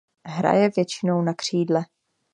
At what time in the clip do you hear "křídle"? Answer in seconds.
1.33-1.85